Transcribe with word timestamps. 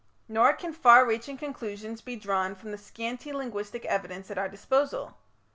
Nor 0.27 0.53
can 0.53 0.73
far 0.73 1.05
reaching 1.05 1.37
conclusions 1.37 2.01
be 2.01 2.15
drawn 2.15 2.55
from 2.55 2.71
the 2.71 2.77
scanty 2.79 3.31
linguistic 3.31 3.85
evidence 3.85 4.31
at 4.31 4.37
our 4.39 4.49
disposal. 4.49 5.13